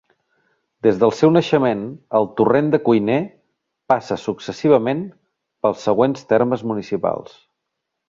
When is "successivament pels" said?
4.25-5.89